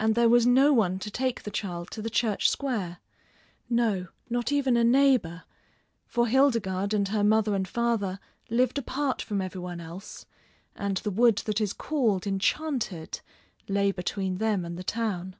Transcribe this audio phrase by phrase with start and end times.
[0.00, 2.98] And there was no one to take the child to the Church Square.
[3.70, 5.44] No, not even a neighbor,
[6.04, 8.18] for Hildegarde and her mother and father
[8.50, 10.26] lived apart from every one else,
[10.74, 13.20] and the wood that is called Enchanted
[13.68, 15.36] lay between them and the town.